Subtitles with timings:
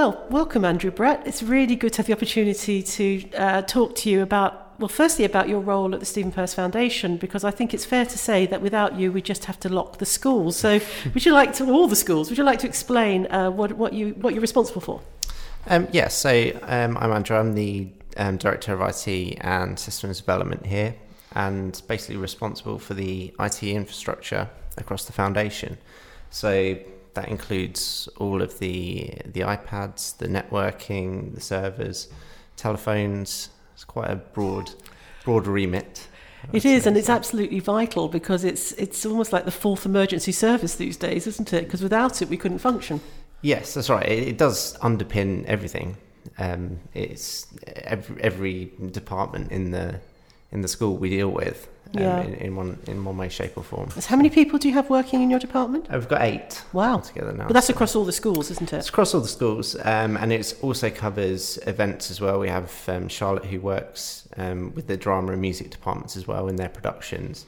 [0.00, 1.26] well, welcome, Andrew Brett.
[1.26, 5.26] It's really good to have the opportunity to uh, talk to you about, well, firstly,
[5.26, 8.46] about your role at the Stephen Perse Foundation, because I think it's fair to say
[8.46, 10.56] that without you, we just have to lock the schools.
[10.56, 10.80] So,
[11.12, 13.92] would you like to, all the schools, would you like to explain uh, what, what,
[13.92, 15.02] you, what you're responsible for?
[15.66, 17.36] Um, yes, so um, I'm Andrew.
[17.36, 20.94] I'm the um, Director of IT and Systems Development here,
[21.32, 24.48] and basically responsible for the IT infrastructure
[24.78, 25.76] across the foundation.
[26.30, 26.78] So
[27.14, 32.08] that includes all of the the iPads, the networking, the servers,
[32.56, 33.50] telephones.
[33.74, 34.70] It's quite a broad
[35.24, 36.06] broad remit.
[36.52, 40.76] It is, and it's absolutely vital because it's it's almost like the fourth emergency service
[40.76, 41.64] these days, isn't it?
[41.64, 43.00] Because without it, we couldn't function.
[43.42, 44.06] Yes, that's right.
[44.06, 45.96] It, it does underpin everything.
[46.38, 50.00] Um, it's every, every department in the
[50.52, 52.20] in the school we deal with um, Yeah.
[52.22, 53.90] in, in one in one way, shape, or form.
[53.90, 55.86] So how many people do you have working in your department?
[55.90, 56.98] Uh, We've got eight Wow.
[56.98, 57.46] together now.
[57.46, 58.76] But that's so- across all the schools, isn't it?
[58.78, 62.38] It's across all the schools, um, and it also covers events as well.
[62.40, 66.48] We have um, Charlotte who works um, with the drama and music departments as well
[66.48, 67.44] in their productions,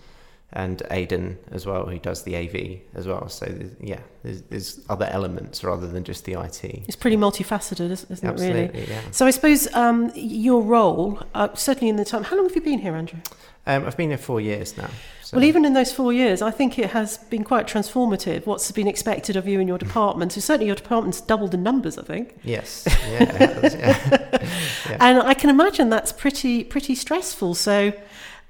[0.55, 3.29] and Aidan as well who does the AV as well.
[3.29, 6.65] So there's, yeah, there's, there's other elements rather than just the IT.
[6.65, 8.87] It's pretty multifaceted, isn't isn't it, really?
[8.89, 9.01] Yeah.
[9.11, 12.63] So I suppose um, your role, uh, certainly in the time, how long have you
[12.63, 13.21] been here, Andrew?
[13.67, 14.91] Um, I've been here four years now.
[15.23, 15.37] So.
[15.37, 18.45] Well, even in those four years, I think it has been quite transformative.
[18.45, 20.33] What's been expected of you in your department?
[20.33, 22.37] So certainly your department's doubled in numbers, I think.
[22.43, 24.39] Yes, yeah, yeah.
[24.91, 24.97] Yeah.
[25.01, 27.55] And I can imagine that's pretty pretty stressful.
[27.55, 27.93] So,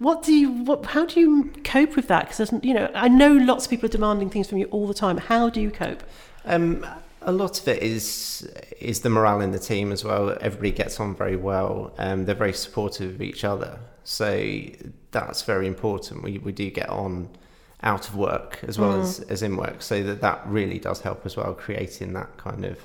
[0.02, 0.84] what do you what?
[0.86, 2.28] How do you cope with that?
[2.28, 4.94] Because you know, I know lots of people are demanding things from you all the
[4.94, 5.16] time.
[5.16, 6.02] How do you cope?
[6.44, 6.84] Um,
[7.22, 8.50] a lot of it is
[8.80, 10.36] is the morale in the team as well.
[10.40, 11.94] Everybody gets on very well.
[11.98, 14.60] Um, they're very supportive of each other, so
[15.12, 16.22] that's very important.
[16.22, 17.30] We we do get on
[17.82, 21.26] out of work as well as, as in work, so that that really does help
[21.26, 22.78] as well, creating that kind of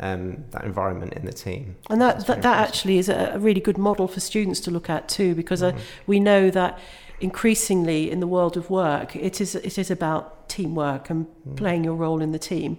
[0.00, 1.76] um, that environment in the team.
[1.90, 5.08] And that that, that actually is a, really good model for students to look at
[5.08, 5.78] too, because uh, Mhm.
[6.06, 6.78] we know that
[7.20, 11.56] increasingly in the world of work, it is it is about teamwork and Mm.
[11.56, 12.78] playing your role in the team.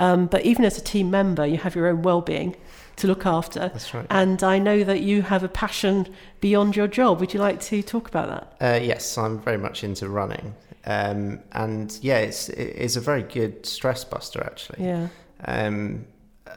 [0.00, 2.56] Um, but even as a team member, you have your own well-being
[2.96, 3.60] to look after.
[3.60, 4.06] That's right.
[4.10, 6.06] And I know that you have a passion
[6.40, 7.20] beyond your job.
[7.20, 8.44] Would you like to talk about that?
[8.60, 10.54] Uh, yes, I'm very much into running,
[10.86, 14.84] um, and yeah, it's it's a very good stress buster actually.
[14.84, 15.08] Yeah.
[15.44, 16.04] Um,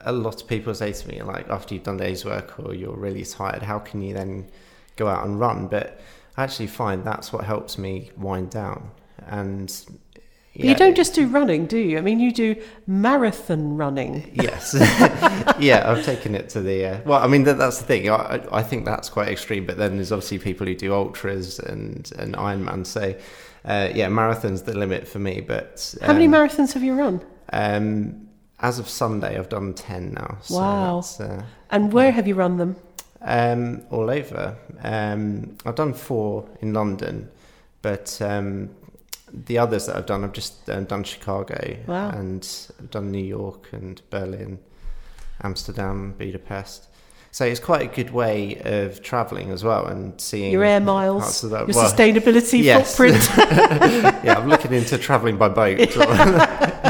[0.04, 2.96] a lot of people say to me, like, after you've done day's work or you're
[2.96, 4.48] really tired, how can you then
[4.96, 5.66] go out and run?
[5.68, 6.00] But
[6.36, 8.90] I actually find that's what helps me wind down.
[9.26, 9.68] And
[10.56, 11.98] But you don't just do running, do you?
[11.98, 12.56] I mean, you do
[12.86, 14.30] marathon running.
[14.34, 14.74] Yes,
[15.58, 16.86] yeah, I've taken it to the.
[16.86, 18.08] Uh, well, I mean that, that's the thing.
[18.10, 19.66] I, I think that's quite extreme.
[19.66, 22.86] But then there's obviously people who do ultras and and Ironman.
[22.86, 23.14] So
[23.64, 25.40] uh, yeah, marathon's the limit for me.
[25.40, 27.22] But How many um, marathons have you run?
[27.52, 28.29] Um,
[28.62, 30.38] as of Sunday, I've done ten now.
[30.42, 30.96] So Wow.
[30.96, 32.76] that's, uh, And where have you run them?
[33.22, 34.56] Um, all over.
[34.82, 37.28] Um, I've done four in London,
[37.82, 38.70] but um,
[39.32, 42.10] the others that I've done, I've just um, done Chicago Wow.
[42.10, 42.46] and
[42.78, 44.58] I've done New York and Berlin,
[45.42, 46.86] Amsterdam, Budapest.
[47.32, 51.42] So it's quite a good way of travelling as well and seeing Your air miles,
[51.44, 52.96] your well, sustainability yes.
[52.96, 53.30] footprint.
[54.24, 55.78] yeah, I'm looking into travelling by boat.
[55.78, 56.86] yeah.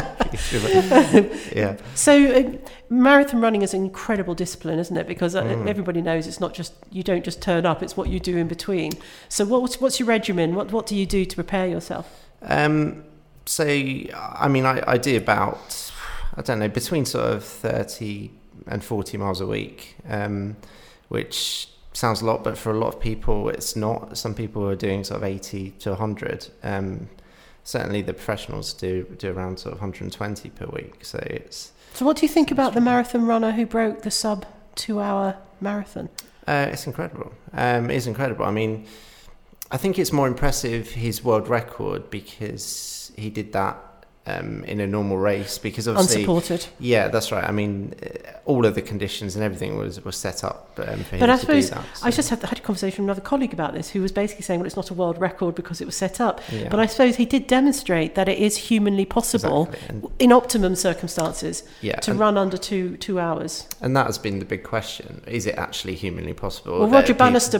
[1.95, 2.51] So, uh,
[2.89, 5.07] marathon running is an incredible discipline, isn't it?
[5.07, 5.67] Because uh, Mm.
[5.67, 8.47] everybody knows it's not just you don't just turn up; it's what you do in
[8.47, 8.91] between.
[9.29, 10.55] So, what's what's your regimen?
[10.55, 12.07] What what do you do to prepare yourself?
[12.43, 13.03] Um,
[13.45, 15.91] so, I mean, I, I do about,
[16.35, 18.31] I don't know, between sort of 30
[18.67, 20.55] and 40 miles a week, um,
[21.09, 24.17] which sounds a lot, but for a lot of people, it's not.
[24.17, 26.47] Some people are doing sort of 80 to 100.
[26.63, 27.09] Um,
[27.63, 31.03] certainly, the professionals do, do around sort of 120 per week.
[31.05, 34.45] So, it's, So, what do you think about the marathon runner who broke the sub
[34.75, 36.09] two-hour marathon?
[36.47, 37.31] uh, it's incredible.
[37.53, 38.45] Um, it's incredible.
[38.45, 38.85] I mean,
[39.71, 43.77] I think it's more impressive his world record because he did that
[44.39, 46.67] um, in a normal race because obviously Unsupported.
[46.79, 47.43] Yeah, that's right.
[47.43, 51.15] I mean, uh, all of the conditions and everything was, was set up um, for
[51.15, 51.85] him But I to suppose do that.
[52.03, 54.59] I just had, had a conversation with another colleague about this, who was basically saying,
[54.59, 57.15] "Well, it's not a world record because it was set up." yeah, But I suppose
[57.15, 60.09] he did demonstrate that it is humanly possible exactly.
[60.19, 63.67] In optimum circumstances yeah, to run under two two hours.
[63.81, 66.79] and that has been the big question: Is it actually humanly possible?
[66.79, 67.59] Well, Roger Bannister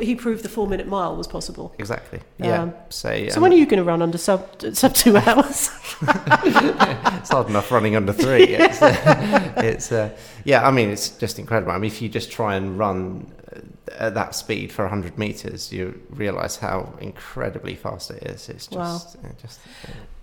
[0.00, 1.74] he proved the four minute mile was possible.
[1.78, 2.20] Exactly.
[2.38, 2.62] Yeah.
[2.62, 4.40] Um, so, So um, when are you going to run under sub
[4.74, 5.70] sub two hours?
[7.20, 8.56] it's hard enough running under three.
[8.60, 10.10] It's, uh, it's uh,
[10.44, 10.66] yeah.
[10.66, 11.72] I mean, it's just incredible.
[11.72, 13.60] I mean, if you just try and run uh,
[13.92, 18.48] at that speed for 100 meters, you realise how incredibly fast it is.
[18.48, 19.28] It's just, Wow.
[19.28, 19.60] uh, just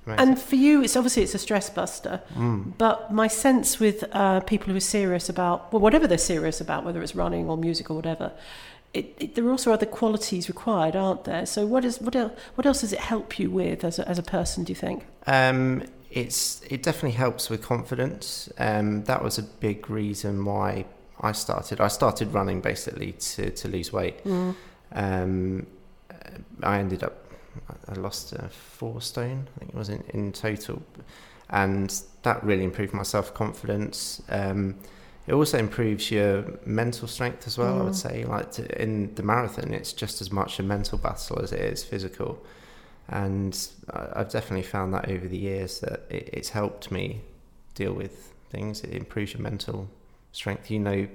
[0.08, 0.28] Amazing.
[0.30, 2.22] And for you, it's obviously it's a stress buster.
[2.36, 2.78] Mm.
[2.78, 6.86] But my sense with uh, people who are serious about, well, whatever they're serious about,
[6.86, 8.32] whether it's running or music or whatever,
[8.94, 11.46] it, it, there are also other qualities required, aren't there?
[11.46, 14.18] So what is what else, what else does it help you with as a, as
[14.18, 14.64] a person?
[14.64, 15.06] Do you think?
[15.26, 18.50] Um, it's it definitely helps with confidence.
[18.58, 20.86] Um, that was a big reason why
[21.22, 21.82] I started.
[21.82, 24.24] I started running basically to to lose weight.
[24.24, 24.56] Mm.
[24.94, 25.68] Um,
[26.64, 27.28] I ended up
[27.88, 29.48] I lost uh, four stone.
[29.56, 30.82] I think it was in, in total,
[31.50, 31.94] and
[32.24, 34.22] that really improved my self confidence.
[34.30, 34.76] Um,
[35.28, 37.76] it also improves your mental strength as well.
[37.76, 37.82] Mm.
[37.82, 41.42] I would say, like to, in the marathon, it's just as much a mental battle
[41.42, 42.44] as it is physical,
[43.10, 43.58] and
[43.92, 47.22] I, I've definitely found that over the years that it, it's helped me
[47.76, 48.82] deal with things.
[48.82, 49.88] It improves your mental
[50.32, 50.72] strength.
[50.72, 51.08] You know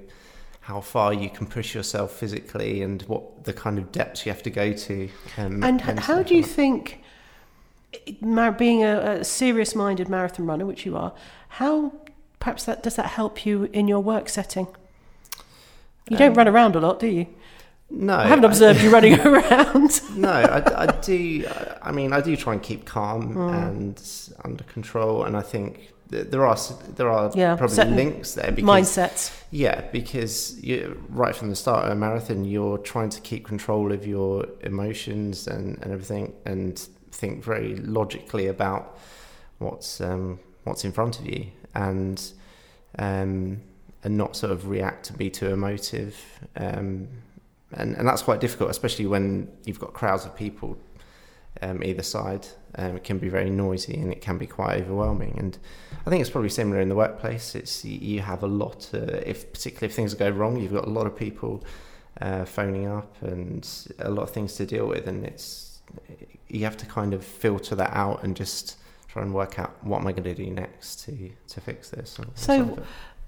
[0.61, 4.45] how far you can push yourself physically and what the kind of depths you have
[4.45, 5.09] to go to.
[5.37, 7.03] Um, And how do you think,
[8.59, 11.13] being a, a serious-minded marathon runner, which you are,
[11.49, 11.93] how
[12.43, 14.67] perhaps that does that help you in your work setting?
[16.11, 17.27] You don't Um, run around a lot, do you?
[17.89, 19.91] No, I haven't observed you running around.
[20.17, 21.47] no, I, I do.
[21.89, 23.55] I mean, I do try and keep calm Mm.
[23.69, 24.03] and
[24.45, 26.57] under control, and I think there are
[26.97, 29.23] there are Yeah, probably links there because Mindsets.
[29.51, 30.35] yeah, because
[30.69, 34.47] you right from the start of a marathon, you're trying to keep control of your
[34.63, 36.79] emotions and, and everything, and
[37.21, 38.99] think very logically about
[39.59, 42.23] what's um, what's in front of you, and
[42.99, 43.61] um,
[44.05, 46.17] and not sort of react to be too emotive,
[46.57, 47.09] um,
[47.73, 50.79] and and that's quite difficult, especially when you've got crowds of people
[51.61, 52.47] um, either side.
[52.77, 55.37] Um, it can be very noisy and it can be quite overwhelming.
[55.39, 55.59] And
[56.07, 57.55] I think it's probably similar in the workplace.
[57.55, 60.91] It's you- have a lot, uh, if particularly if things go wrong, you've got a
[60.91, 61.65] lot of people
[62.21, 63.69] uh, phoning up and
[63.99, 65.81] a lot of things to deal with, and it's
[66.49, 68.77] you have to kind of filter that out and just
[69.13, 72.19] try and work out what am I going to do next to to fix this.
[72.35, 72.79] So-.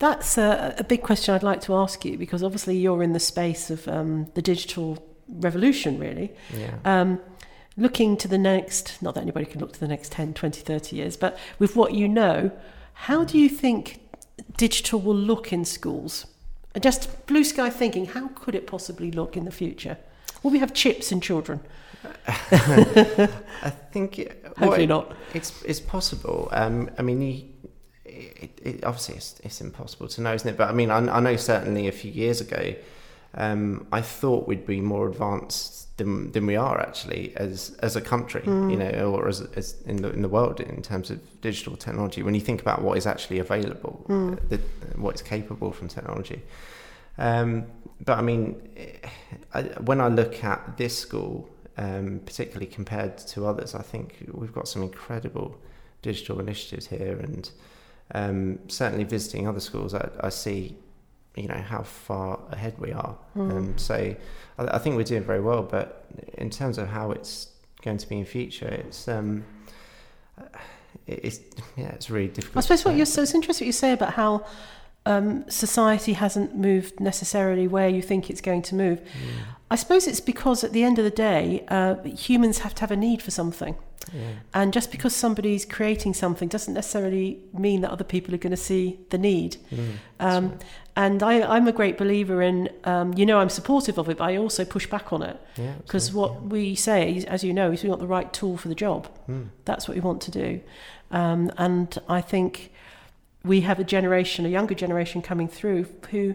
[0.01, 3.21] That's a, a big question I'd like to ask you because obviously you're in the
[3.21, 6.33] space of um, the digital revolution, really.
[6.53, 6.75] yeah.
[6.85, 7.21] Um,
[7.77, 10.97] looking to the next, not that anybody can look to the next 10, 20, 30
[10.97, 12.51] years, but with what you know,
[12.93, 14.01] how do you think
[14.57, 16.27] digital will look in schools?
[16.81, 19.97] Just blue sky thinking, how could it possibly look in the future?
[20.43, 21.61] Will we have chips in children?
[22.27, 25.13] I think it, Hopefully it- not.
[25.35, 26.49] It's it's possible.
[26.53, 27.45] Um, I mean, you,
[28.05, 30.57] it, it, obviously it's, it's impossible to know, isn't it?
[30.57, 32.75] But I mean, I, I know certainly a few years ago,
[33.35, 38.01] um, I thought we'd be more advanced than than we are actually as as a
[38.01, 38.71] country, Mm.
[38.71, 42.23] you know, or as, as in the in the world in terms of digital technology.
[42.23, 44.39] When you think about what is actually available, Mm.
[44.49, 44.59] the,
[44.97, 46.43] what is capable from technology.
[47.19, 47.67] Um,
[48.05, 48.61] but I mean,
[49.53, 54.53] I, when I look at this school, um, particularly compared to others, I think we've
[54.53, 55.59] got some incredible
[56.03, 57.51] digital initiatives here, and
[58.15, 60.77] um, certainly visiting other schools, I, I see,
[61.35, 63.17] you know, how far ahead we are.
[63.37, 63.51] Mm.
[63.51, 64.15] Um, so
[64.59, 65.63] I, I think we're doing very well.
[65.63, 66.05] But
[66.39, 67.49] in terms of how it's
[67.83, 69.45] going to be in future, it's um,
[71.07, 71.41] it's
[71.77, 72.59] yeah, it's really difficult.
[72.59, 74.47] I suppose what you're so it's interesting what you say about how
[75.07, 78.99] um, society hasn't moved necessarily where you think it's going to move.
[79.01, 79.07] Mm,
[79.71, 82.91] I suppose it's because at the end of the day, uh, humans have to have
[82.91, 83.77] a need for something.
[84.13, 84.33] yeah.
[84.53, 88.57] And just because somebody's creating something doesn't necessarily mean that other people are going to
[88.57, 89.57] see the need.
[89.73, 90.63] Mm, Um, right.
[90.97, 94.25] and I, I'm a great believer in, um, you know, I'm supportive of it, but
[94.31, 95.37] I also push back on it.
[95.57, 98.69] Because absolutely, what we say, as you know, is we want the right tool for
[98.69, 99.09] the job.
[99.29, 99.49] Mm.
[99.65, 100.61] That's what we want to do.
[101.11, 102.71] Um, and I think
[103.45, 106.35] we have a generation, a younger generation coming through who,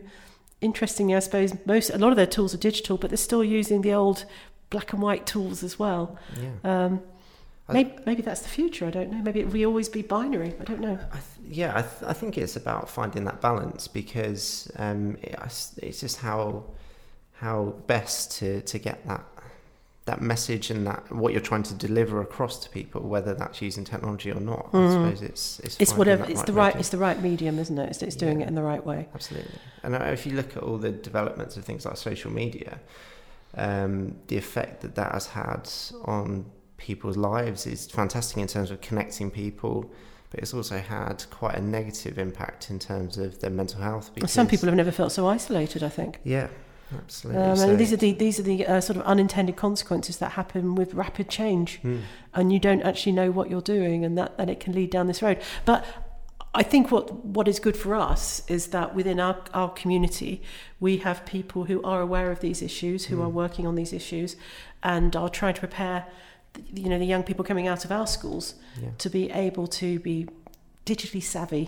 [0.61, 3.81] interestingly, I suppose, most a lot of their tools are digital, but they're still using
[3.81, 4.25] the old
[4.69, 6.17] black and white tools as well.
[6.39, 6.85] yeah.
[6.85, 7.01] Um,
[7.67, 8.85] maybe, maybe that's the future.
[8.85, 9.21] I don't know.
[9.23, 10.53] Maybe it will always be binary.
[10.59, 10.99] I don't know.
[11.11, 15.35] I th- yeah, I, th- I think it's about finding that balance because um, it,
[15.81, 16.65] it's just how
[17.33, 19.23] how best to, to get that
[20.11, 23.83] that message and that what you're trying to deliver across to people, whether that's using
[23.93, 24.63] technology or not.
[24.73, 24.91] I Mhm.
[24.93, 26.23] suppose it's it's, It's whatever.
[26.33, 26.67] It's the right.
[26.73, 26.79] medium.
[26.81, 27.87] It's the right medium, isn't it?
[27.91, 28.45] It's, it's doing Yeah.
[28.45, 29.07] it in the right way.
[29.17, 29.59] Absolutely.
[29.83, 32.79] And uh, if you look at all the developments of things like social media,
[33.55, 35.69] um, the effect that that has had
[36.05, 36.45] on
[36.77, 39.75] people's lives is fantastic in terms of connecting people,
[40.31, 44.11] but it's also had quite a negative impact in terms of their mental health.
[44.15, 45.81] Because, Some people have never felt so isolated.
[45.83, 46.19] I think.
[46.23, 46.47] Yeah,
[46.97, 47.41] absolutely.
[47.41, 50.75] Um, and these are the these are the uh, sort of unintended consequences that happen
[50.75, 51.79] with rapid change.
[51.81, 51.97] Hmm.
[52.33, 55.07] and you don't actually know what you're doing and that and it can lead down
[55.07, 55.83] this road but
[56.53, 60.41] I think what what is good for us is that within our, our community
[60.79, 63.23] we have people who are aware of these issues who Mm.
[63.25, 64.35] are working on these issues
[64.83, 66.05] and are trying to prepare
[66.73, 68.89] you know, the young people coming out of our schools Yeah.
[68.97, 70.27] to be able to be
[70.85, 71.65] digitally savvy,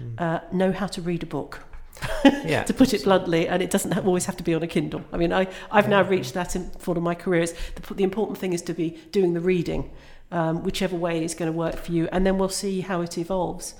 [0.00, 0.18] Mm.
[0.18, 1.52] uh, know how to read a book.
[2.24, 2.64] yeah.
[2.64, 5.02] to put it bluntly, and it doesn't have, always have to be on a Kindle.
[5.12, 7.42] I mean, I, I've now reached that in for my career.
[7.42, 9.90] It's the, the important thing is to be doing the reading,
[10.32, 13.16] um, whichever way is going to work for you, and then we'll see how it
[13.18, 13.74] evolves.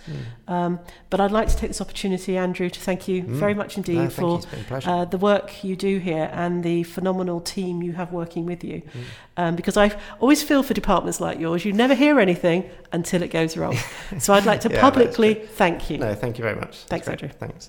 [0.47, 0.53] Mm.
[0.53, 0.81] Um,
[1.11, 3.29] but I'd like to take this opportunity, Andrew, to thank you Mm.
[3.45, 4.91] very much indeed No, for It's been a pleasure.
[4.91, 8.83] uh, the work you do here and the phenomenal team you have working with you.
[8.83, 9.01] Mm.
[9.39, 13.31] Um, because I always feel for departments like yours, you never hear anything until it
[13.31, 13.77] goes wrong.
[14.19, 15.97] so I'd like to Yeah, publicly thank you.
[15.99, 16.77] no, thank you very much.
[16.85, 17.09] Thanks.
[17.09, 17.29] Andrew.
[17.29, 17.69] Thanks.